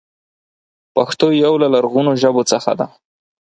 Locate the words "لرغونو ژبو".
1.73-2.43